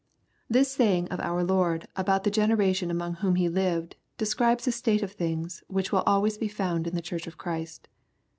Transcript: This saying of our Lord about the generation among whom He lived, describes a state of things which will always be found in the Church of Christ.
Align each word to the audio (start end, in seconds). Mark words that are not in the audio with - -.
This 0.49 0.71
saying 0.71 1.09
of 1.09 1.19
our 1.19 1.43
Lord 1.43 1.87
about 1.95 2.23
the 2.23 2.31
generation 2.31 2.89
among 2.89 3.17
whom 3.17 3.35
He 3.35 3.47
lived, 3.47 3.97
describes 4.17 4.67
a 4.67 4.71
state 4.71 5.03
of 5.03 5.11
things 5.11 5.63
which 5.67 5.91
will 5.91 6.01
always 6.07 6.39
be 6.39 6.47
found 6.47 6.87
in 6.87 6.95
the 6.95 7.03
Church 7.03 7.27
of 7.27 7.37
Christ. 7.37 7.87